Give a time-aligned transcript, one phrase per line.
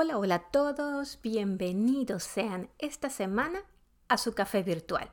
[0.00, 3.64] Hola, hola a todos, bienvenidos sean esta semana
[4.06, 5.10] a su café virtual.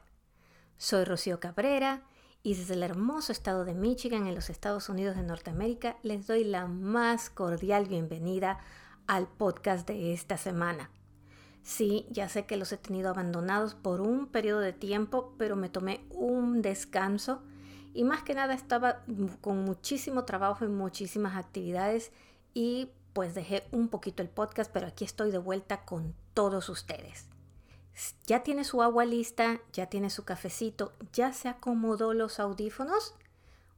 [0.77, 2.03] Soy Rocío Cabrera
[2.43, 6.43] y desde el hermoso estado de Michigan en los Estados Unidos de Norteamérica les doy
[6.43, 8.59] la más cordial bienvenida
[9.07, 10.91] al podcast de esta semana.
[11.63, 15.69] Sí, ya sé que los he tenido abandonados por un periodo de tiempo, pero me
[15.69, 17.41] tomé un descanso
[17.95, 19.03] y más que nada estaba
[19.41, 22.11] con muchísimo trabajo y muchísimas actividades
[22.53, 27.29] y pues dejé un poquito el podcast, pero aquí estoy de vuelta con todos ustedes.
[28.27, 29.61] ¿Ya tiene su agua lista?
[29.71, 30.91] ¿Ya tiene su cafecito?
[31.13, 33.15] ¿Ya se acomodó los audífonos?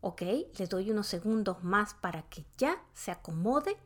[0.02, 0.24] Ok,
[0.58, 3.78] les doy unos segundos más para que ya se acomode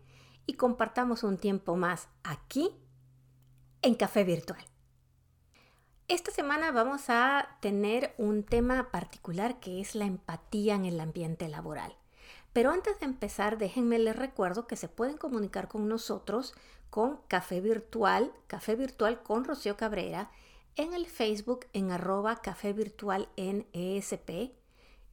[0.46, 2.72] y compartamos un tiempo más aquí
[3.82, 4.64] en Café Virtual.
[6.08, 11.50] Esta semana vamos a tener un tema particular que es la empatía en el ambiente
[11.50, 12.01] laboral.
[12.54, 16.54] Pero antes de empezar, déjenme les recuerdo que se pueden comunicar con nosotros
[16.90, 20.30] con Café Virtual, Café Virtual con Rocío Cabrera,
[20.76, 24.52] en el Facebook en arroba Café Virtual en ESP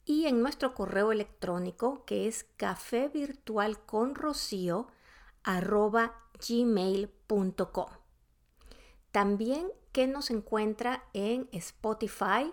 [0.04, 4.88] y en nuestro correo electrónico que es café virtual con rocío
[5.42, 6.14] arroba
[6.48, 7.90] gmail.com.
[9.12, 12.52] También que nos encuentra en Spotify,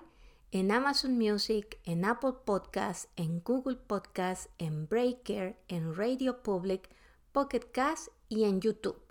[0.56, 6.90] en Amazon Music, en Apple Podcasts, en Google Podcasts, en Breaker, en Radio Public,
[7.34, 9.02] Pocket Cast y en YouTube.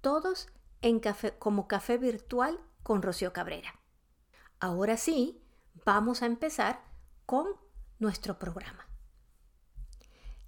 [0.00, 0.48] Todos
[0.80, 1.02] en
[1.38, 3.78] como café virtual con Rocío Cabrera.
[4.60, 5.42] Ahora sí,
[5.84, 6.82] vamos a empezar
[7.26, 7.48] con
[7.98, 8.88] nuestro programa.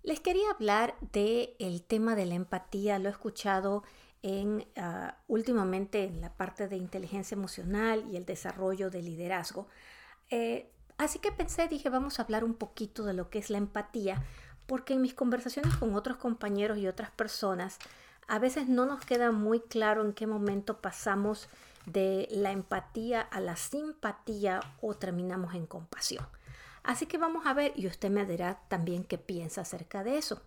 [0.02, 3.82] Les quería hablar del el tema de la empatía, lo he escuchado
[4.22, 9.68] en, ah, últimamente en la parte de inteligencia emocional y el desarrollo de liderazgo.
[10.30, 13.58] Eh, así que pensé, dije, vamos a hablar un poquito de lo que es la
[13.58, 14.24] empatía,
[14.66, 17.78] porque en mis conversaciones con otros compañeros y otras personas,
[18.26, 21.48] a veces no nos queda muy claro en qué momento pasamos
[21.86, 26.26] de la empatía a la simpatía o terminamos en compasión.
[26.82, 30.42] Así que vamos a ver y usted me dirá también qué piensa acerca de eso.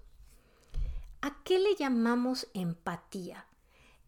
[1.21, 3.45] ¿A qué le llamamos empatía?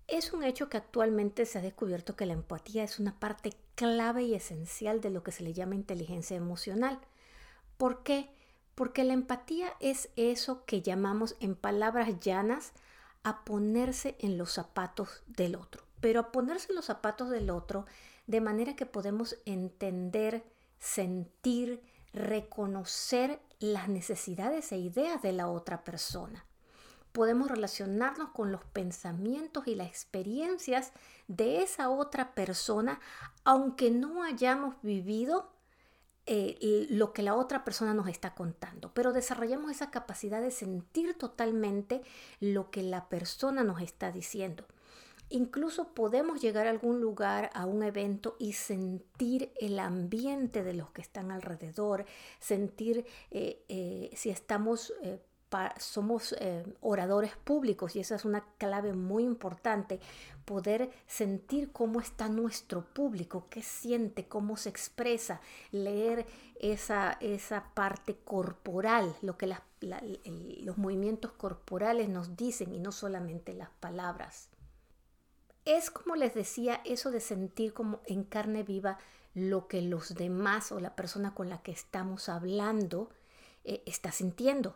[0.07, 4.23] Es un hecho que actualmente se ha descubierto que la empatía es una parte clave
[4.23, 6.99] y esencial de lo que se le llama inteligencia emocional.
[7.77, 8.29] ¿Por qué?
[8.75, 12.73] Porque la empatía es eso que llamamos en palabras llanas
[13.23, 17.85] a ponerse en los zapatos del otro, pero a ponerse en los zapatos del otro
[18.27, 20.43] de manera que podemos entender,
[20.77, 26.48] sentir, reconocer las necesidades e ideas de la otra persona
[27.11, 30.91] podemos relacionarnos con los pensamientos y las experiencias
[31.27, 32.99] de esa otra persona,
[33.43, 35.51] aunque no hayamos vivido
[36.31, 41.17] eh, lo que la otra persona nos está contando, pero desarrollamos esa capacidad de sentir
[41.17, 42.03] totalmente
[42.39, 44.65] lo que la persona nos está diciendo.
[45.29, 50.91] Incluso podemos llegar a algún lugar, a un evento y sentir el ambiente de los
[50.91, 52.05] que están alrededor,
[52.39, 54.93] sentir eh, eh, si estamos
[55.77, 59.99] somos eh, oradores públicos y esa es una clave muy importante,
[60.45, 66.25] poder sentir cómo está nuestro público, qué siente, cómo se expresa, leer
[66.59, 69.47] esa, esa parte corporal, lo que
[70.61, 74.49] los movimientos corporales nos dicen y no solamente las palabras.
[75.65, 78.97] Es como les decía, eso de sentir como en carne viva
[79.35, 83.11] lo que los demás o la persona con la que estamos hablando
[83.63, 84.75] eh, está sintiendo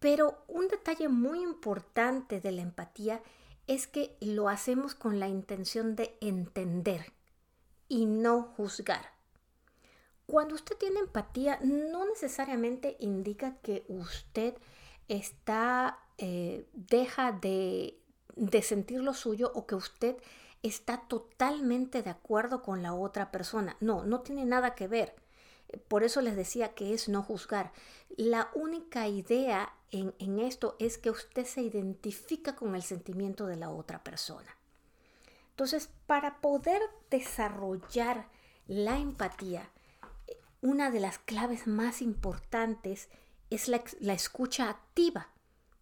[0.00, 3.22] pero un detalle muy importante de la empatía
[3.66, 7.12] es que lo hacemos con la intención de entender
[7.88, 9.12] y no juzgar.
[10.26, 14.54] Cuando usted tiene empatía, no necesariamente indica que usted
[15.08, 18.00] está, eh, deja de,
[18.36, 20.16] de sentir lo suyo o que usted
[20.62, 23.76] está totalmente de acuerdo con la otra persona.
[23.80, 25.14] No, no tiene nada que ver.
[25.88, 27.72] Por eso les decía que es no juzgar.
[28.16, 33.70] La única idea en, esto es que usted se identifica con el sentimiento de la
[33.70, 34.56] otra persona.
[35.50, 36.80] Entonces, para poder
[37.10, 38.28] desarrollar
[38.66, 39.70] la empatía,
[40.60, 43.08] una de las claves más importantes
[43.50, 45.28] es la, la escucha activa,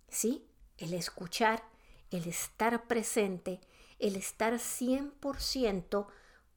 [0.08, 0.46] ¿sí?
[0.79, 1.62] El escuchar,
[2.11, 3.61] el estar presente,
[3.99, 6.06] el estar 100%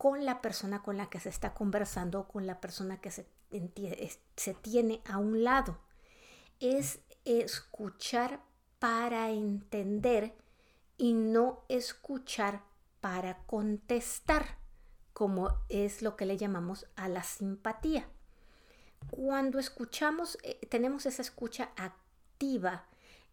[0.01, 3.27] con la persona con la que se está conversando o con la persona que se,
[4.35, 5.77] se tiene a un lado.
[6.59, 8.41] Es escuchar
[8.79, 10.33] para entender
[10.97, 12.63] y no escuchar
[12.99, 14.57] para contestar,
[15.13, 18.09] como es lo que le llamamos a la simpatía.
[19.11, 22.87] Cuando escuchamos, eh, tenemos esa escucha activa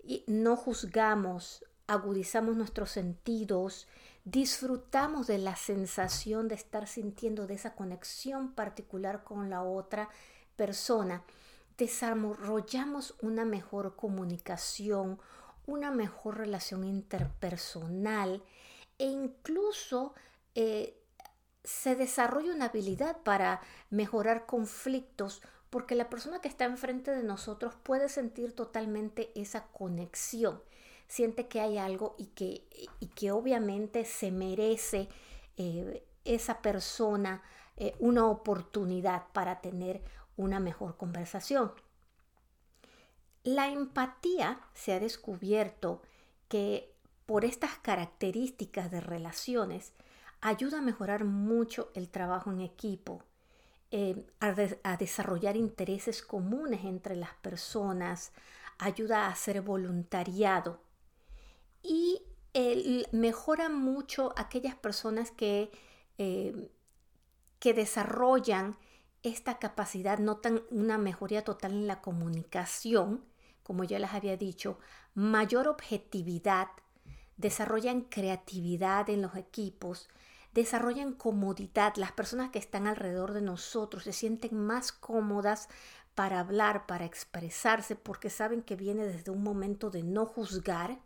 [0.04, 3.88] y no juzgamos agudizamos nuestros sentidos,
[4.30, 10.08] disfrutamos de la sensación de estar sintiendo de esa conexión particular con la otra
[10.56, 11.22] persona,
[11.78, 15.18] desarrollamos una mejor comunicación,
[15.66, 18.42] una mejor relación interpersonal
[18.98, 20.14] e incluso
[20.54, 20.98] eh,
[21.62, 23.60] se desarrolla una habilidad para
[23.90, 30.62] mejorar conflictos porque la persona que está enfrente de nosotros puede sentir totalmente esa conexión,
[31.08, 32.64] siente que hay algo y que,
[33.00, 35.08] y que obviamente se merece
[35.56, 37.42] eh, esa persona
[37.76, 40.02] eh, una oportunidad para tener
[40.36, 41.72] una mejor conversación.
[43.42, 46.02] La empatía se ha descubierto
[46.48, 46.94] que
[47.24, 49.92] por estas características de relaciones
[50.40, 53.22] ayuda a mejorar mucho el trabajo en equipo,
[53.90, 58.32] eh, a, desarrollar intereses comunes entre las personas,
[58.78, 60.80] ayuda a hacer voluntariado
[61.88, 62.22] y
[63.12, 65.70] mejora mucho aquellas personas que,
[66.18, 66.70] eh,
[67.58, 68.76] que desarrollan
[69.22, 73.24] esta capacidad, notan una mejoría total en la comunicación,
[73.62, 74.78] como ya les había dicho,
[75.14, 76.68] mayor objetividad,
[77.36, 80.08] desarrollan creatividad en los equipos,
[80.54, 81.94] desarrollan comodidad.
[81.96, 85.68] Las personas que están alrededor de nosotros se sienten más cómodas
[86.14, 90.98] para hablar, para expresarse, porque saben que viene desde un momento de no juzgar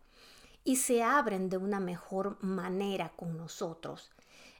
[0.64, 4.10] y se abren de una mejor manera con nosotros.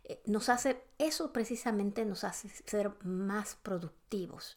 [0.04, 4.56] Eh, nos hace, eso precisamente nos hace ser más productivos.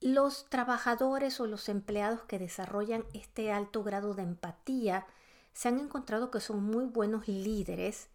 [0.00, 5.06] Los trabajadores o los empleados que desarrollan este alto grado de empatía
[5.52, 8.08] se han encontrado que son muy buenos líderes,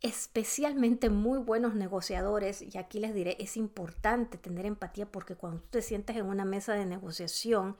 [0.00, 2.62] especialmente muy buenos negociadores.
[2.62, 6.46] Y aquí les diré, es importante tener empatía porque cuando tú te sientes en una
[6.46, 7.76] mesa de negociación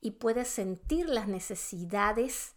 [0.00, 2.56] y puedes sentir las necesidades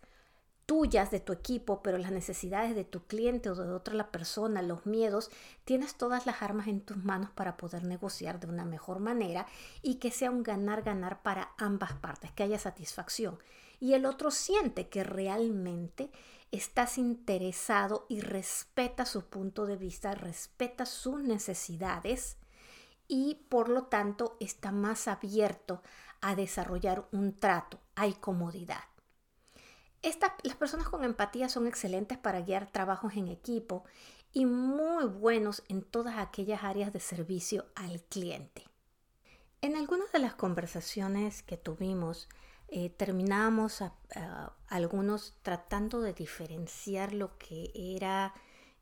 [0.66, 4.62] tuyas de tu equipo, pero las necesidades de tu cliente o de otra la persona,
[4.62, 5.30] los miedos,
[5.64, 9.46] tienes todas las armas en tus manos para poder negociar de una mejor manera
[9.82, 13.38] y que sea un ganar-ganar para ambas partes, que haya satisfacción.
[13.80, 16.10] Y el otro siente que realmente
[16.52, 22.38] estás interesado y respeta su punto de vista, respeta sus necesidades
[23.08, 25.84] y por lo tanto está más abierto
[26.22, 28.95] a desarrollar un trato, hay comodidad
[30.44, 33.84] las personas con empatía son excelentes para guiar trabajos en equipo
[34.32, 38.66] y muy buenos en todas aquellas áreas de servicio al cliente.
[39.62, 42.30] En algunas de las conversaciones que tuvimos,
[42.68, 42.94] eh,
[44.68, 48.34] algunos tratando de diferenciar lo que era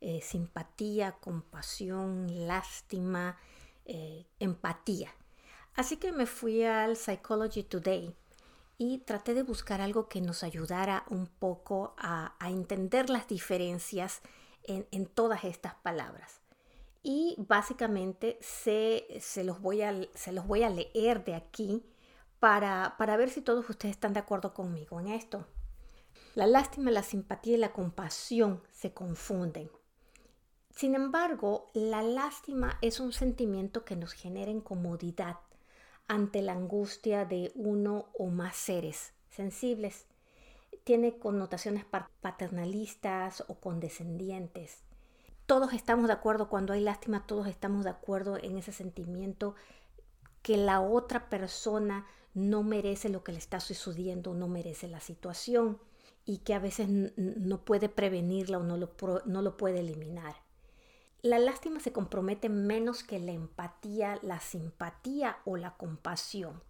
[0.01, 3.37] eh, simpatía, compasión, lástima,
[3.85, 5.13] eh, empatía.
[5.75, 8.13] Así que me fui al Psychology Today
[8.77, 14.21] y traté de buscar algo que nos ayudara un poco a, entender las diferencias
[14.63, 16.41] en, todas estas palabras.
[17.01, 19.05] Y básicamente se,
[19.43, 21.83] los voy a, se, los voy a, leer de aquí
[22.39, 25.45] para, para ver si todos ustedes están de acuerdo conmigo en esto.
[26.35, 29.69] La lástima, la simpatía y la compasión se confunden.
[30.71, 35.37] Sin embargo, la lástima es un sentimiento que nos genera incomodidad
[36.07, 40.05] ante la angustia de uno o más seres sensibles.
[40.83, 41.85] Tiene connotaciones
[42.21, 44.83] paternalistas o condescendientes.
[45.45, 49.55] Todos estamos de acuerdo cuando hay lástima, todos estamos de acuerdo en ese sentimiento
[50.41, 55.79] que la otra persona no merece lo que le está sucediendo, no merece la situación
[56.25, 58.93] y que a veces no puede prevenirla o no lo,
[59.25, 60.35] no lo puede eliminar.
[61.23, 66.61] La lástima se compromete menos que la empatía, la simpatía o la compasión.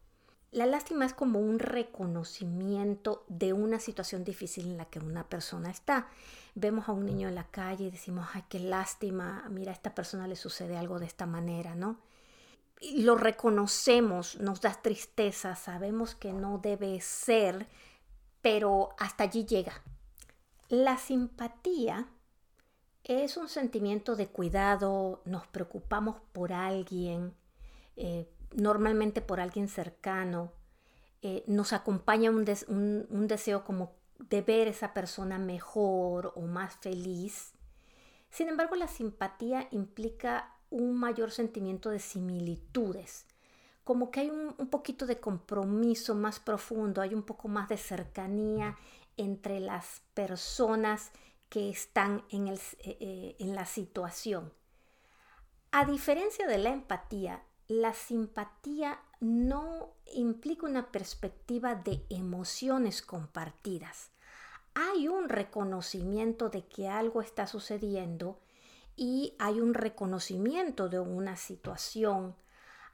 [0.52, 5.72] La lástima es como un reconocimiento de una situación difícil en la que una persona
[5.72, 6.06] está.
[6.54, 9.96] Vemos a un niño en la calle y decimos, ay, qué lástima, mira, a esta
[9.96, 11.98] persona le sucede algo de esta manera, ¿no?
[12.98, 17.66] Lo reconocemos, nos da tristeza, sabemos que no debe ser,
[18.44, 19.82] pero hasta allí llega.
[20.70, 22.08] La simpatía
[23.04, 27.34] es un sentimiento de cuidado, nos preocupamos por alguien,
[27.98, 30.52] eh, normalmente por alguien cercano,
[31.22, 32.46] eh, nos acompaña un,
[33.28, 37.54] deseo como de ver esa persona mejor o más feliz.
[38.30, 43.26] Sin embargo, la simpatía implica un mayor sentimiento de similitudes,
[43.84, 48.78] como que hay un poquito de compromiso más profundo, hay un poco más de cercanía
[49.18, 51.12] entre las personas
[51.54, 54.52] que están en, el, eh, eh, en la situación.
[55.72, 64.10] A diferencia de la empatía, la simpatía no implica una perspectiva de emociones compartidas.
[64.74, 68.40] hay un reconocimiento de que algo está sucediendo
[68.96, 72.36] y hay un reconocimiento de una situación.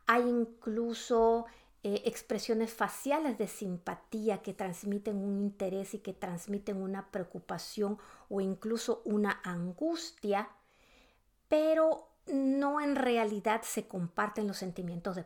[0.05, 1.45] Hay incluso
[1.83, 8.41] eh, expresiones faciales de simpatía que transmiten un interés y que transmiten una preocupación o
[8.41, 10.49] incluso una angustia,
[11.47, 15.25] pero no en realidad se comparten los sentimientos de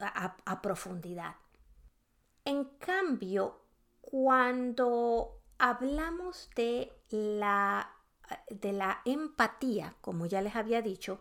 [0.00, 1.36] a profundidad.
[2.44, 3.60] En cambio,
[4.00, 7.92] cuando hablamos de la,
[8.48, 11.20] de la empatía, como ya les había dicho,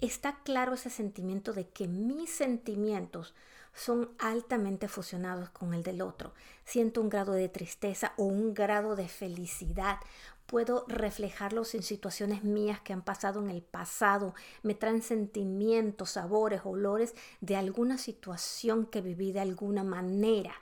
[0.00, 3.34] está claro ese sentimiento de que mis sentimientos
[3.74, 6.34] son altamente fusionados con el del otro.
[6.64, 9.98] Siento un grado de tristeza o un grado de felicidad.
[10.46, 14.34] Puedo reflejarlos en situaciones mías que han pasado en el pasado.
[14.62, 20.52] Me traen sentimientos, sabores, olores de alguna situación que viví de alguna manera.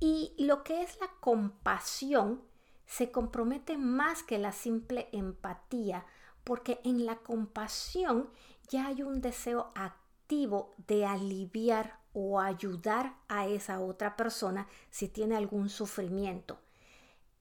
[0.00, 2.42] Y lo que es la compasión
[2.86, 6.06] se compromete más que la simple empatía,
[6.44, 8.28] porque en la compasión
[8.68, 15.36] ya hay un deseo activo de aliviar o ayudar a esa otra persona si tiene
[15.36, 16.58] algún sufrimiento.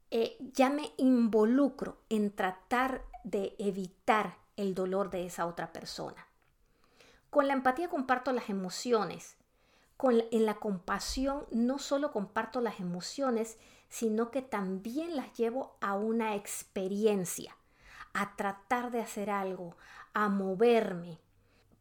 [0.10, 6.28] Eh, ya me involucro en tratar de evitar el dolor de esa otra persona.
[7.30, 9.38] Con la empatía comparto las emociones,
[10.10, 13.58] en la compasión no solo comparto las emociones,
[13.90, 17.56] sino que también las llevo a una experiencia,
[18.14, 19.76] a tratar de hacer algo,
[20.14, 21.20] a moverme.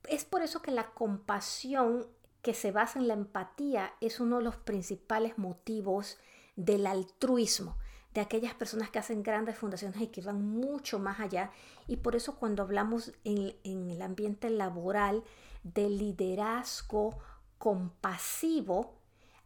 [0.09, 2.07] Es por eso que la compasión
[2.43, 6.19] que se basa en la empatía es uno de los principales motivos
[6.57, 7.77] del altruismo,
[8.15, 11.51] de aquellas personas que hacen grandes fundaciones y que van mucho más allá.
[11.87, 15.23] Y por eso cuando hablamos en, en el ambiente laboral
[15.63, 17.19] de liderazgo
[17.59, 18.95] compasivo,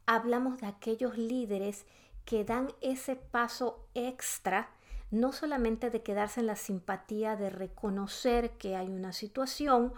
[0.06, 1.84] hablamos de aquellos líderes
[2.24, 4.70] que dan ese paso extra,
[5.10, 9.92] no solamente de quedarse en la simpatía de reconocer que hay una situación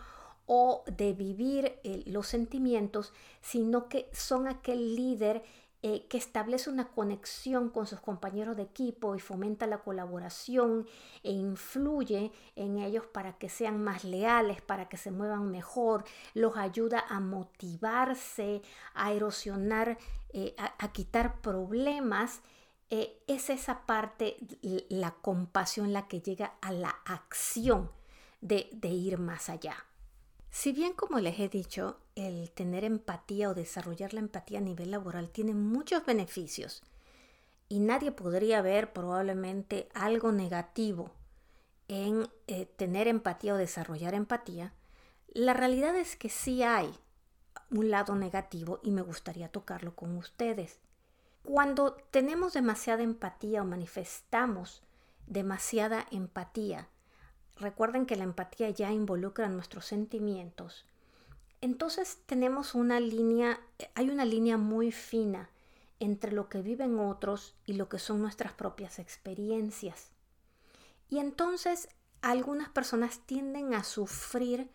[0.46, 5.42] o de vivir eh, los sentimientos, sino que son aquel líder
[5.82, 10.86] eh, que establece una conexión con sus compañeros de equipo y fomenta la colaboración
[11.22, 16.56] e influye en ellos para que sean más leales, para que se muevan mejor, los
[16.56, 18.62] ayuda a motivarse,
[18.94, 19.98] a erosionar,
[20.32, 22.40] eh, a, quitar problemas.
[22.88, 24.36] Es esa parte,
[24.88, 27.90] la compasión, la que llega a la acción
[28.40, 29.85] de ir más allá.
[30.58, 34.90] Si bien, como les he dicho, el tener empatía o desarrollar la empatía a nivel
[34.90, 36.82] laboral tiene muchos beneficios
[37.68, 41.10] y nadie podría ver probablemente algo negativo
[41.88, 44.72] en eh, tener empatía o desarrollar empatía,
[45.28, 46.90] la realidad es que sí hay
[47.70, 50.80] un lado negativo y me gustaría tocarlo con ustedes.
[51.42, 54.82] Cuando tenemos demasiada empatía o manifestamos
[55.26, 56.88] demasiada empatía,
[57.58, 60.84] recuerden que la empatía ya involucra nuestros sentimientos.
[61.60, 63.60] Entonces tenemos una línea,
[63.94, 65.50] hay una línea muy fina
[65.98, 70.10] entre lo que viven otros y lo que son nuestras propias experiencias.
[71.08, 71.88] Y entonces
[72.20, 74.68] algunas personas tienden a sufrir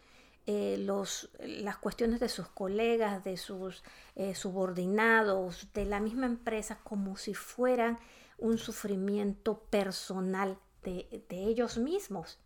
[0.47, 3.83] eh, los, las cuestiones de sus colegas, de sus
[4.15, 8.00] eh, subordinados, de la misma empresa, como si fueran
[8.39, 12.39] un sufrimiento personal de ellos mismos.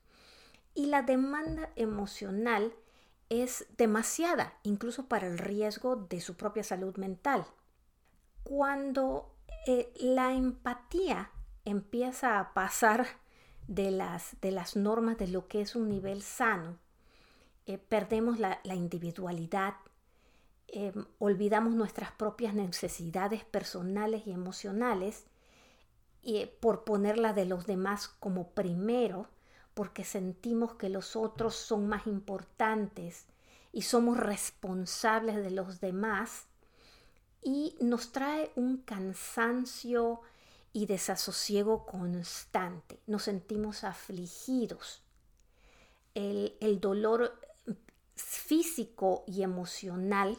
[0.75, 2.74] Y la demanda emocional
[3.29, 7.46] es demasiada, incluso para el riesgo de su propia salud mental.
[8.44, 9.34] Cuando
[9.65, 11.32] eh, la empatía
[11.63, 13.08] empieza a pasar
[13.67, 16.77] de las, de las normas de lo que es un nivel sano,
[17.65, 19.74] eh, perdemos la, individualidad,
[20.67, 25.25] em, olvidamos nuestras propias necesidades personales y emocionales
[26.22, 29.29] eh, por ponerla de los demás como primero
[29.75, 33.25] porque sentimos que los otros son más importantes
[33.72, 36.46] y somos responsables de los demás
[37.44, 40.22] y nos trae un cansancio
[40.72, 43.00] y desasosiego constante.
[43.05, 45.03] Nos sentimos afligidos.
[46.15, 47.38] El, dolor
[48.15, 50.38] físico y emocional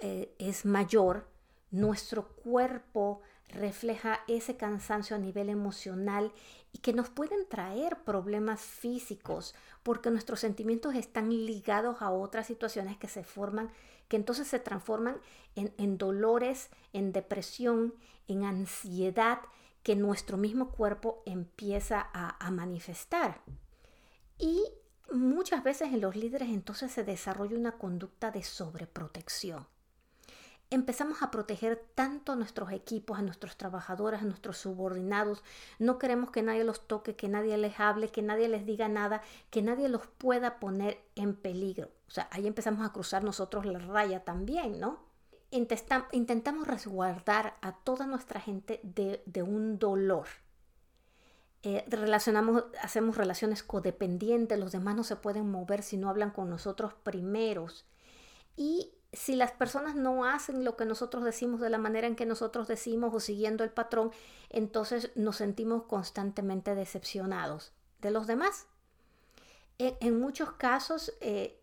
[0.00, 1.28] eh, es mayor.
[1.70, 6.32] Nuestro cuerpo refleja ese cansancio a nivel emocional
[6.72, 12.96] y que nos pueden traer problemas físicos porque nuestros sentimientos están ligados a otras situaciones
[12.98, 13.70] que se forman,
[14.08, 15.16] que entonces se transforman
[15.54, 17.94] en, dolores, en depresión,
[18.28, 19.40] en ansiedad
[19.82, 23.40] que nuestro mismo cuerpo empieza a, a manifestar.
[24.38, 24.62] Y
[25.10, 29.66] muchas veces en los líderes entonces se desarrolla una conducta de sobreprotección
[30.70, 35.42] empezamos a proteger tanto a nuestros equipos, a nuestros trabajadores, a nuestros subordinados.
[35.78, 39.22] No queremos que nadie los toque, que nadie les hable, que nadie les diga nada,
[39.50, 41.90] que nadie los pueda poner en peligro.
[42.08, 45.08] O sea, ahí empezamos a cruzar nosotros la raya también, ¿no?
[45.50, 50.26] intentamos resguardar a toda nuestra gente de, un dolor.
[51.62, 51.86] Eh,
[52.82, 57.86] hacemos relaciones codependientes, los demás no se pueden mover si no hablan con nosotros primeros.
[58.56, 62.26] Y si las personas no hacen lo que nosotros decimos de la manera en que
[62.26, 64.10] nosotros decimos o siguiendo el patrón,
[64.50, 68.66] entonces nos sentimos constantemente decepcionados de los demás.
[69.78, 71.58] En, muchos casos, eh,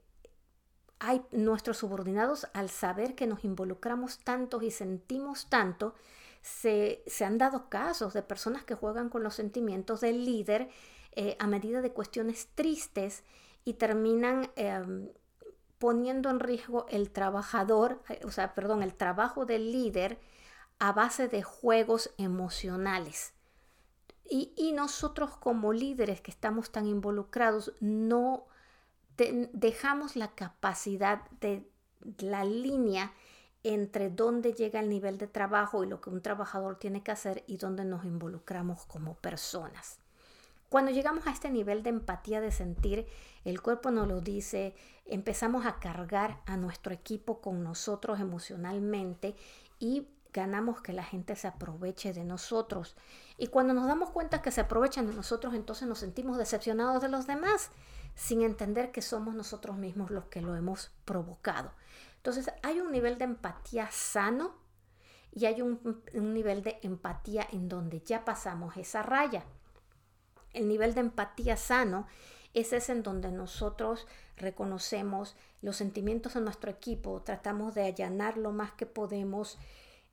[0.99, 5.93] hay nuestros subordinados, al saber que nos involucramos tanto y sentimos tanto,
[6.41, 10.69] se, han dado casos de personas que juegan con los sentimientos del líder
[11.11, 13.23] eh, a medida de cuestiones tristes
[13.65, 15.09] y terminan em,
[15.79, 20.19] poniendo en riesgo el trabajador, eh, o sea, perdón, el trabajo del líder
[20.79, 23.33] a base de juegos emocionales.
[24.27, 28.47] Y, nosotros como líderes que estamos tan involucrados no
[29.17, 31.69] dejamos la capacidad de
[32.17, 33.13] la línea
[33.63, 37.43] entre dónde llega el nivel de trabajo y lo que un trabajador tiene que hacer
[37.47, 39.99] y dónde nos involucramos como personas.
[40.69, 43.07] Cuando llegamos a este nivel de empatía, de sentir,
[43.43, 49.35] el cuerpo nos lo dice, empezamos a cargar a nuestro equipo con nosotros emocionalmente
[49.79, 52.95] y ganamos que la gente se aproveche de nosotros.
[53.37, 57.09] Y cuando nos damos cuenta que se aprovechan de nosotros, entonces nos sentimos decepcionados de
[57.09, 57.71] los demás,
[58.15, 61.71] sin entender que somos nosotros mismos los que lo hemos provocado.
[62.17, 64.55] Entonces hay un nivel de empatía sano
[65.31, 69.45] y hay un, un nivel de empatía en donde ya pasamos esa raya.
[70.55, 72.07] El nivel de empatía sano
[72.53, 74.07] es ese en donde nosotros
[74.37, 79.57] reconocemos los sentimientos de nuestro equipo, tratamos de allanar lo más que podemos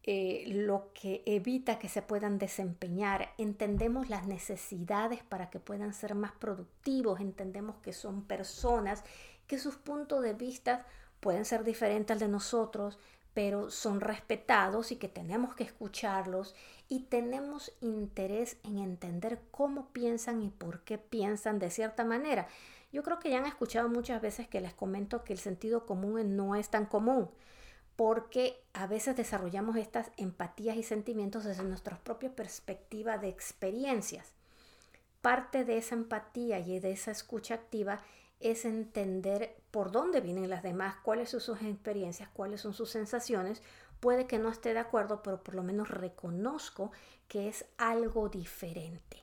[0.04, 6.16] eh, lo que evita que se puedan desempeñar, entendemos las necesidades para que puedan ser
[6.16, 9.04] más productivos, entendemos que son personas,
[9.46, 10.85] que sus puntos de vista
[11.22, 12.98] pueden ser diferentes al de nosotros,
[13.32, 16.56] pero son respetados y que tenemos que escucharlos
[16.88, 22.48] y tenemos interés en entender cómo piensan y por qué piensan de cierta manera.
[22.92, 26.37] Yo creo que ya han escuchado muchas veces que les comento que el sentido común
[26.37, 27.30] no es tan común,
[27.94, 34.32] porque a veces desarrollamos estas empatías y sentimientos desde nuestra propia perspectiva de experiencias.
[35.20, 38.00] Parte de esa empatía y de esa escucha activa
[38.42, 43.62] es entender por dónde vienen las demás, cuáles son sus experiencias, cuáles son sus sensaciones.
[44.00, 46.92] Puede que no esté de acuerdo, pero por lo menos reconozco
[47.28, 49.22] que es algo diferente.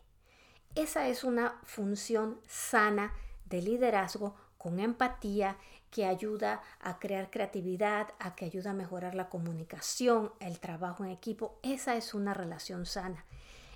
[0.75, 3.13] Esa es una función sana
[3.45, 5.57] de liderazgo con empatía
[5.91, 11.11] que ayuda a crear creatividad, a que ayuda a mejorar la comunicación, el trabajo en
[11.11, 11.59] equipo.
[11.63, 13.25] Esa es una relación sana.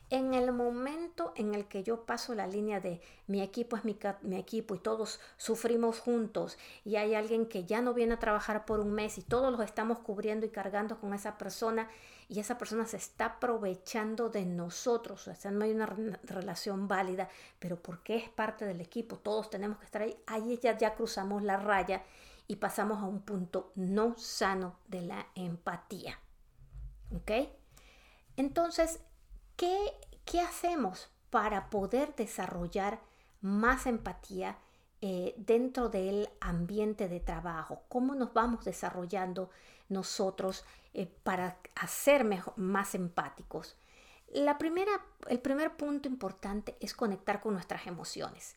[0.10, 3.98] En el momento en el que yo paso la línea de mi equipo es mi,
[4.38, 8.80] equipo y todos sufrimos juntos y hay alguien que ya no viene a trabajar por
[8.80, 11.90] un mes y todos los estamos cubriendo y cargando con esa persona
[12.30, 15.88] y esa persona se está aprovechando de nosotros, o sea, no hay una
[16.24, 20.78] relación válida, pero porque es parte del equipo, todos tenemos que estar ahí, ahí ya,
[20.78, 22.04] ya cruzamos la raya
[22.48, 26.20] y pasamos a un punto no sano de la empatía.
[27.16, 27.32] ¿Ok?
[28.36, 29.00] Entonces,
[29.56, 29.94] ¿Qué,
[30.42, 33.00] hacemos para poder desarrollar
[33.42, 34.58] más empatía
[35.02, 37.84] eh, dentro del ambiente de trabajo?
[37.88, 39.52] ¿Cómo nos vamos desarrollando
[39.90, 43.78] nosotros eh, para ser más empáticos?
[44.34, 44.92] La primera,
[45.28, 48.56] el primer punto importante es conectar con nuestras emociones.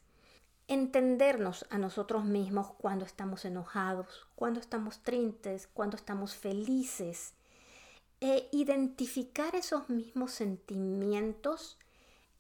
[0.67, 7.36] Entendernos a nosotros mismos cuando estamos enojados, cuando estamos tristes, cuando estamos felices
[8.20, 11.79] e identificar esos mismos sentimientos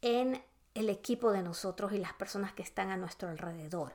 [0.00, 0.42] en
[0.74, 3.94] el equipo de nosotros y las personas que están a nuestro alrededor.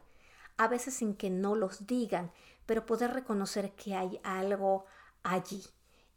[0.57, 2.31] A veces sin que no los digan,
[2.65, 4.85] pero poder reconocer que hay algo
[5.23, 5.63] allí.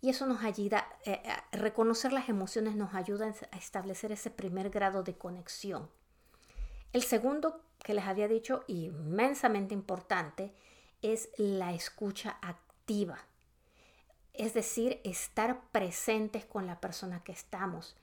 [0.01, 4.69] Y eso nos ayuda, eh, eh, reconocer las emociones nos ayuda a establecer ese primer
[4.69, 5.89] grado de conexión.
[6.93, 10.55] El segundo que les había dicho, inmensamente importante,
[11.01, 13.19] es la escucha activa
[14.35, 17.97] es decir, estar presentes con la persona que estamos,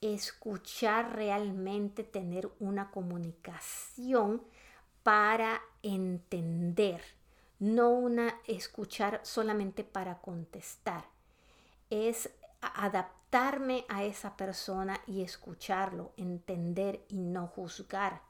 [0.00, 4.42] escuchar realmente, tener una comunicación
[5.04, 7.02] para entender,
[7.60, 11.04] no una escuchar solamente para contestar.
[11.88, 18.22] Es adaptarme a esa persona y escucharlo, entender y no juzgar.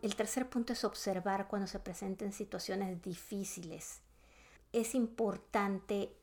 [0.00, 4.00] El tercer punto es observar cuando se presenten situaciones difíciles.
[4.72, 6.16] Es importante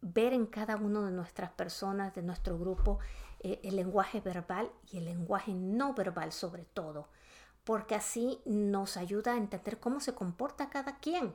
[0.00, 2.98] ver en cada uno de nuestras personas, de nuestro grupo,
[3.40, 7.08] eh, el lenguaje verbal y el lenguaje no verbal sobre todo,
[7.64, 11.34] porque así nos ayuda a entender cómo se comporta cada quien,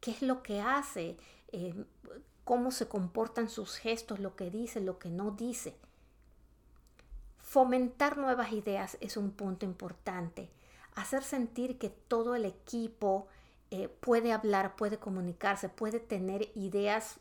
[0.00, 1.16] qué es lo que hace,
[1.52, 1.74] eh,
[2.44, 5.76] cómo se comportan sus gestos, lo que dice, lo que no dice.
[7.38, 10.50] Fomentar nuevas ideas es un punto importante.
[10.94, 13.28] Hacer sentir que todo el equipo
[13.70, 17.20] eh, puede hablar, puede comunicarse, puede tener ideas,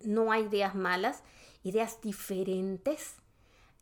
[0.00, 1.22] no hay ideas malas,
[1.62, 3.16] ideas diferentes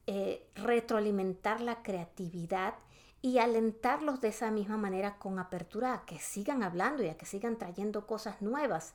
[0.08, 2.74] eh, retroalimentar la creatividad
[3.20, 7.24] y alentarlos de esa misma manera con apertura a que sigan hablando y a que
[7.24, 8.94] sigan trayendo cosas nuevas.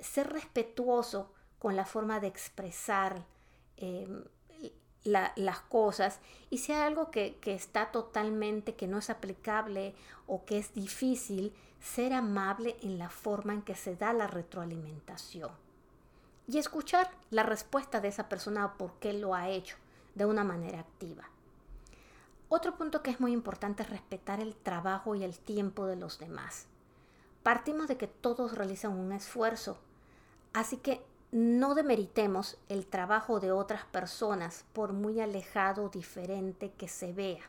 [0.00, 3.24] Ser respetuoso con la forma de expresar
[3.76, 4.24] em,
[5.04, 6.18] las cosas
[6.50, 9.94] y si hay algo que está totalmente, que no es aplicable
[10.26, 15.61] o que es difícil, ser amable en la forma en que se da la retroalimentación
[16.46, 19.76] y escuchar la respuesta de esa persona por qué lo ha hecho
[20.14, 21.24] de una manera activa.
[22.48, 26.18] Otro punto que es muy importante es respetar el trabajo y el tiempo de los
[26.18, 26.66] demás.
[27.42, 29.78] Partimos de que todos realizan un esfuerzo,
[30.52, 36.88] así que no demeritemos el trabajo de otras personas por muy alejado o diferente que
[36.88, 37.42] se vea.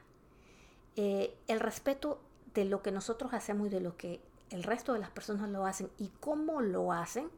[0.95, 2.21] Eh, el respeto
[2.53, 5.65] de lo que nosotros hacemos y de lo que el resto de las personas lo
[5.65, 7.29] hacen y cómo lo hacen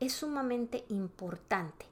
[0.00, 1.86] es sumamente importante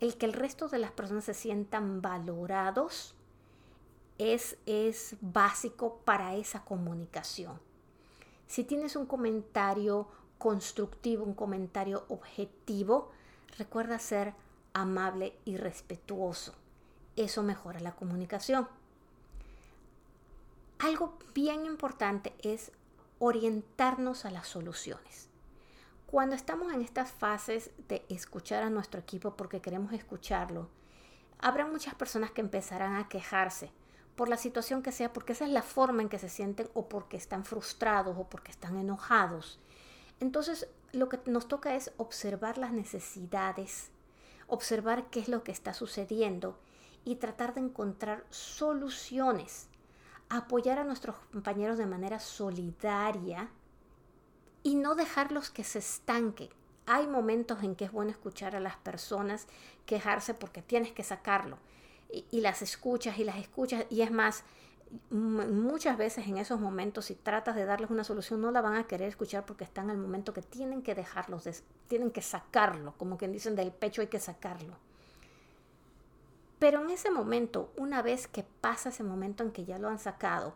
[0.00, 3.14] el que el resto de las personas se sientan valorados
[4.18, 7.58] es, es básico para esa comunicación.
[8.46, 13.10] Si tienes un comentario constructivo, un comentario objetivo,
[13.58, 14.34] recuerda ser
[14.72, 16.54] amable y respetuoso.
[17.16, 18.68] Eso mejora la comunicación.
[20.78, 22.70] Algo bien importante es
[23.18, 25.28] orientarnos a las soluciones.
[26.06, 30.68] Cuando estamos en estas fases de escuchar a nuestro equipo porque queremos escucharlo,
[31.40, 33.72] habrá muchas personas que empezarán a quejarse
[34.14, 36.88] por la situación que sea, porque esa es la forma en que se sienten o
[36.88, 39.58] porque están frustrados o porque están enojados.
[40.20, 43.90] Entonces, lo que nos toca es observar las necesidades,
[44.46, 46.56] observar qué es lo que está sucediendo
[47.04, 49.68] y tratar de encontrar soluciones,
[50.28, 53.50] apoyar a nuestros compañeros de manera solidaria
[54.62, 56.48] y no dejarlos que se estanquen.
[56.86, 59.46] Hay momentos en que es bueno escuchar a las personas
[59.86, 61.58] quejarse porque tienes que sacarlo
[62.10, 64.44] y, las escuchas y las escuchas y es más,
[65.10, 68.86] muchas veces en esos momentos si tratas de darles una solución no la van a
[68.86, 71.48] querer escuchar porque están en el momento que tienen que dejarlos,
[71.88, 74.76] tienen que sacarlo, como quien dicen del pecho hay que sacarlo.
[76.58, 79.98] Pero en ese momento, una vez que pasa ese momento en que ya lo han
[79.98, 80.54] sacado,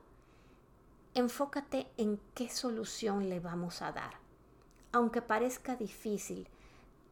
[1.15, 4.15] enfócate en qué solución le vamos a dar.
[4.93, 6.49] Aunque parezca difícil,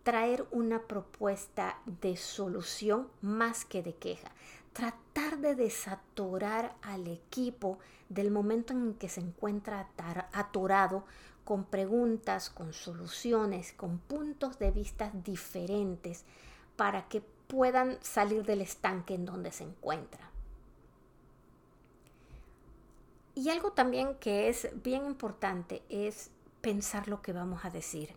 [0.02, 4.30] traer una propuesta de solución más que de queja.
[4.72, 9.88] Tratar de desatorar al equipo del momento en que se encuentra
[10.32, 11.04] atorado
[11.44, 16.24] con preguntas, con soluciones, con puntos de vista diferentes
[16.76, 20.30] para que puedan salir del estanque en donde se encuentra.
[23.38, 28.16] Y algo también que es bien importante es pensar lo que vamos a decir.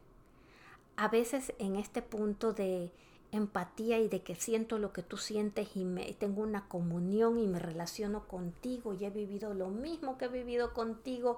[0.95, 2.91] A veces en este punto de
[3.31, 5.85] empatía y de que siento lo que tú sientes y
[6.17, 10.73] tengo una comunión y me relaciono contigo y he vivido lo mismo que he vivido
[10.73, 11.37] contigo,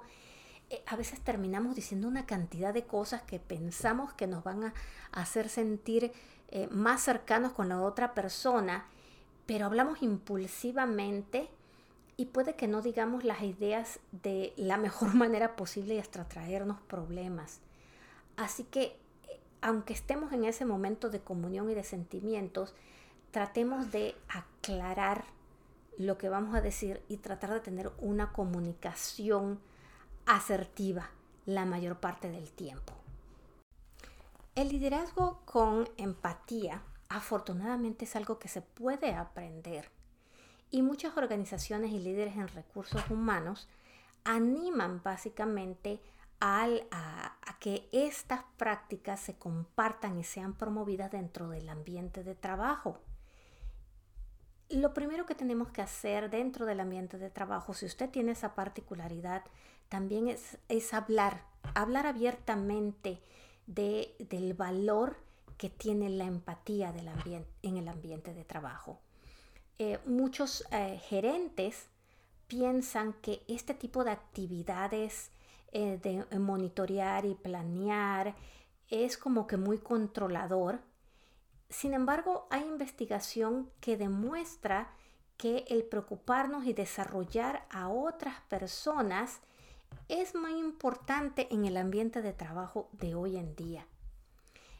[0.70, 4.74] eh, a veces terminamos diciendo una cantidad de cosas que pensamos que nos van a
[5.12, 6.10] hacer sentir
[6.48, 8.86] eh, más cercanos con la otra persona,
[9.44, 11.50] pero hablamos impulsivamente
[12.16, 16.80] y puede que no digamos las ideas de la mejor manera posible y hasta traernos
[16.82, 17.60] problemas.
[18.36, 18.96] Así que,
[19.60, 22.74] aunque estemos en ese momento de comunión y de sentimientos,
[23.30, 25.24] tratemos de aclarar
[25.98, 29.60] lo que vamos a decir y tratar de tener una comunicación
[30.26, 31.10] asertiva
[31.46, 32.94] la mayor parte del tiempo.
[34.54, 39.90] El liderazgo con empatía afortunadamente es algo que se puede aprender
[40.74, 43.68] y muchas organizaciones y líderes en recursos humanos
[44.24, 46.00] animan básicamente
[46.40, 52.98] a, a, que estas prácticas se compartan y sean promovidas dentro del ambiente de trabajo.
[54.68, 58.56] Lo primero que tenemos que hacer dentro del ambiente de trabajo, si usted tiene esa
[58.56, 59.44] particularidad,
[59.88, 61.44] también es, es hablar,
[61.76, 63.22] hablar abiertamente
[63.68, 65.18] de, del valor
[65.56, 69.03] que tiene la empatía del ambiente, en el ambiente de trabajo.
[69.80, 71.88] Eh, muchos eh, gerentes
[72.46, 75.32] piensan que este tipo de actividades
[75.72, 78.36] eh, de monitorear y planear
[78.88, 80.80] es como que muy controlador.
[81.68, 84.92] Sin embargo, hay investigación que demuestra
[85.36, 89.40] que el preocuparnos y desarrollar a otras personas
[90.08, 93.88] es muy importante en el ambiente de trabajo de hoy en día.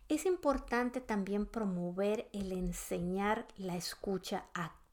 [0.08, 4.83] Es importante también promover el enseñar la escucha activa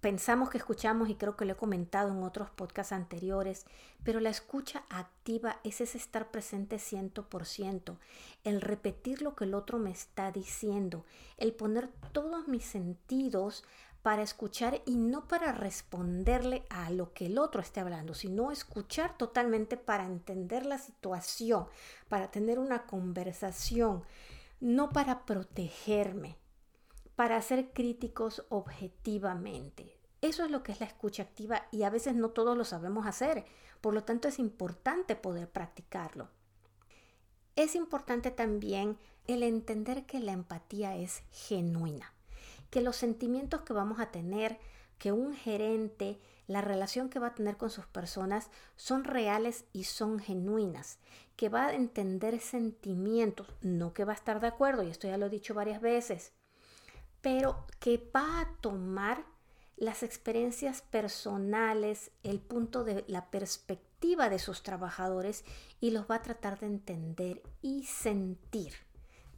[0.00, 3.66] pensamos que escuchamos y creo que lo he comentado en otros podcasts anteriores,
[4.04, 7.96] pero la escucha activa es ese estar presente 100%,
[8.44, 11.04] el repetir lo que el otro me está diciendo,
[11.36, 13.64] el poner todos mis sentidos
[14.02, 19.18] para escuchar y no para responderle a lo que el otro esté hablando, sino escuchar
[19.18, 21.66] totalmente para entender la situación,
[22.08, 24.04] para tener una conversación,
[24.60, 26.36] no para protegerme,
[27.18, 29.98] para ser críticos objetivamente.
[30.20, 33.08] Eso es lo que es la escucha activa y a veces no todos lo sabemos
[33.08, 33.44] hacer,
[33.80, 36.28] por lo tanto es importante poder practicarlo.
[37.56, 42.14] Es importante también el entender que la empatía es genuina,
[42.70, 44.60] que los sentimientos que vamos a tener,
[44.98, 49.84] que un gerente, la relación que va a tener con sus personas son reales y
[49.84, 51.00] son genuinas,
[51.34, 55.18] que va a entender sentimientos, no que va a estar de acuerdo, y esto ya
[55.18, 56.37] lo he dicho varias veces,
[57.20, 59.24] pero que va a tomar
[59.76, 65.44] las experiencias personales, el punto de la perspectiva de sus trabajadores
[65.80, 68.72] y los va a tratar de entender y sentir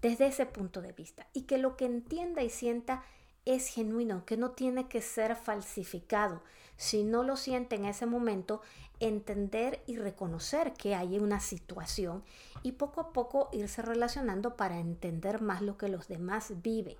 [0.00, 1.26] desde ese punto de vista.
[1.34, 3.04] Y que lo que entienda y sienta
[3.44, 6.42] es genuino, que no tiene que ser falsificado.
[6.76, 8.62] Si no lo siente en ese momento,
[8.98, 12.22] entender y reconocer que hay una situación
[12.62, 16.96] y poco a poco irse relacionando para entender más lo que los demás viven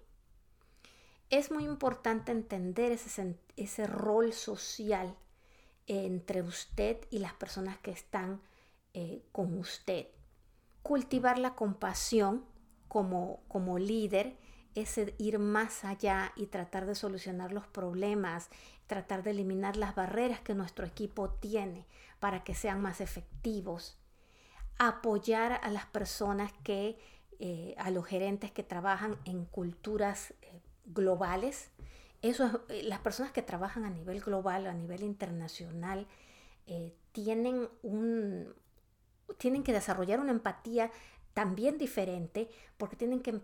[1.31, 5.17] es muy importante entender ese, ese rol social
[5.87, 8.41] entre usted y las personas que están
[8.95, 10.09] eh, con usted.
[10.83, 12.45] Cultivar la compasión
[12.89, 14.37] como, como líder
[14.75, 18.51] es ir más allá y tratar de solucionar los problemas,
[18.87, 21.87] tratar de eliminar las barreras que nuestro equipo tiene
[22.19, 23.99] para que sean más efectivos.
[24.79, 26.99] Apoyar a las personas que,
[27.39, 30.35] eh, a los gerentes que trabajan en culturas
[30.95, 31.71] globales.
[32.23, 36.07] Eso eh, las personas que trabajan a nivel global, a nivel internacional,
[36.67, 38.55] eh, tienen, un,
[39.39, 40.91] tienen que desarrollar una empatía
[41.35, 43.41] también diferente porque tienen que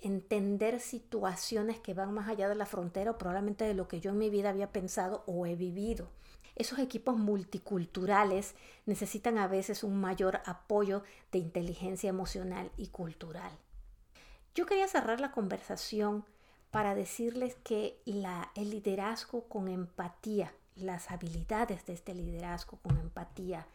[0.00, 4.10] entender situaciones que van más allá de la frontera o probablemente de lo que yo
[4.10, 6.08] en mi vida había pensado o he vivido.
[6.54, 8.54] Esos equipos multiculturales
[8.86, 13.52] necesitan a veces un mayor apoyo de inteligencia emocional y cultural.
[14.54, 16.24] Yo quería cerrar la conversación
[16.76, 23.66] para decirles que la, el liderazgo con empatía, las habilidades de este liderazgo con empatía,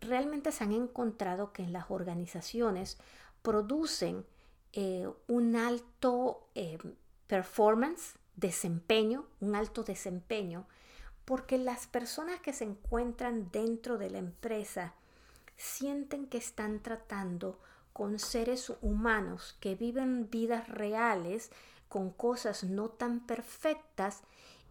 [0.00, 2.98] realmente se han encontrado que en las organizaciones
[3.42, 4.24] producen
[4.72, 6.78] eh, un alto eh,
[7.26, 10.68] performance, desempeño, un alto desempeño,
[11.24, 14.94] porque las personas que se encuentran dentro de la empresa
[15.56, 17.58] sienten que están tratando
[17.92, 21.50] con seres humanos que viven vidas reales,
[21.92, 24.22] con cosas no tan perfectas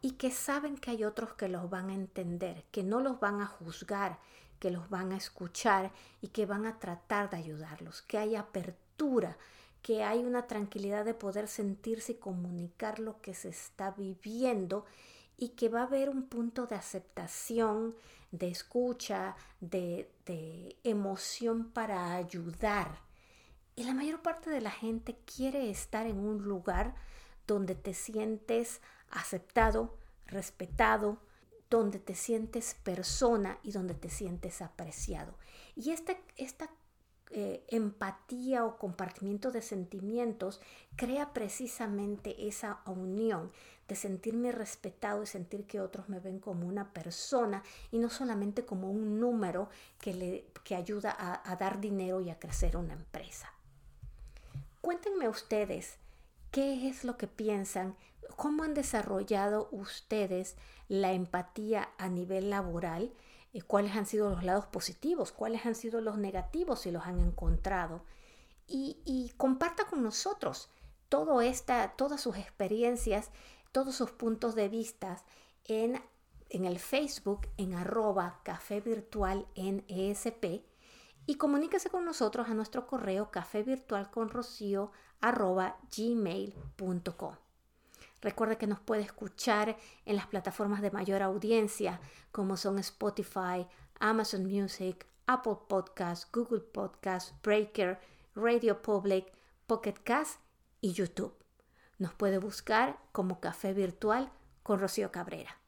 [0.01, 3.41] y que saben que hay otros que los van a entender, que no los van
[3.41, 4.17] a juzgar,
[4.57, 9.37] que los van a escuchar y que van a tratar de ayudarlos, que hay apertura,
[9.83, 14.85] que hay una tranquilidad de poder sentirse y comunicar lo que se está viviendo
[15.37, 17.93] y que va a haber un punto de aceptación,
[18.31, 23.10] de escucha, de, de emoción para ayudar.
[23.81, 26.93] Y la mayor parte de la gente quiere estar en un lugar
[27.47, 31.17] donde te sientes aceptado, respetado,
[31.67, 35.33] donde te sientes persona y donde te sientes apreciado.
[35.75, 36.15] Y esta,
[37.31, 40.61] eh, empatía o compartimiento de sentimientos
[40.95, 43.51] crea precisamente esa unión
[43.87, 48.63] de sentirme respetado y sentir que otros me ven como una persona y no solamente
[48.63, 53.51] como un número que, ayuda a dar dinero y a crecer una empresa.
[54.81, 55.97] Cuéntenme ustedes
[56.51, 57.95] ¿Qué es lo que piensan?
[58.35, 60.57] ¿Cómo han desarrollado ustedes
[60.89, 63.13] la empatía a nivel laboral?
[63.67, 65.31] ¿Cuáles han sido los lados positivos?
[65.31, 68.03] ¿Cuáles han sido los negativos si los han encontrado?
[68.67, 70.69] Y, comparta con nosotros
[71.07, 73.31] todo esta, todas sus experiencias,
[73.71, 75.23] todos sus puntos de vista
[75.63, 76.01] en,
[76.49, 80.65] en el Facebook en arroba café virtual en ESP
[81.31, 84.91] y comuníquese con nosotros a nuestro correo café virtual con rocío
[85.21, 87.35] gmail.com.
[88.21, 92.01] Recuerde que nos puede escuchar en las plataformas de mayor audiencia
[92.33, 93.65] como son Spotify,
[94.01, 98.01] Amazon Music, Apple Podcasts, Google Podcasts, Breaker,
[98.35, 99.31] Radio Public,
[99.67, 100.41] Pocket Cast
[100.81, 101.33] y YouTube.
[101.97, 105.61] Nos puede buscar como Café Virtual con Rocío Cabrera.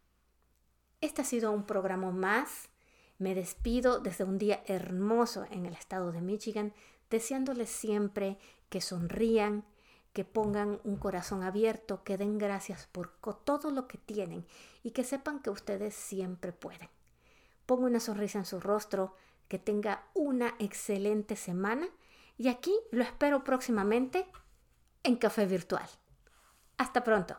[1.00, 2.68] Este ha sido un programa más.
[3.18, 6.74] Me despido desde un día hermoso en el estado de Michigan,
[7.10, 8.38] deseándoles siempre
[8.70, 9.66] que sonrían,
[10.14, 13.10] que pongan un corazón abierto, que den gracias por
[13.44, 14.46] todo lo que tienen
[14.84, 16.90] y que sepan que ustedes siempre pueden.
[17.66, 19.16] Pongo una sonrisa en su rostro,
[19.48, 21.88] que tenga una excelente semana
[22.38, 24.26] y aquí lo espero próximamente
[25.04, 25.88] en Café Virtual.
[26.78, 27.38] Hasta pronto.